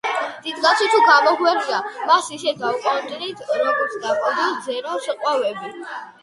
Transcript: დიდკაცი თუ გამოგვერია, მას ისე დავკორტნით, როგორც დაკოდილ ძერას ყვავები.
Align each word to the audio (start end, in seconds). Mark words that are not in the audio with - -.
დიდკაცი 0.45 0.85
თუ 0.93 1.01
გამოგვერია, 1.09 1.81
მას 2.11 2.29
ისე 2.37 2.53
დავკორტნით, 2.63 3.45
როგორც 3.61 3.95
დაკოდილ 4.07 4.57
ძერას 4.71 5.13
ყვავები. 5.21 5.73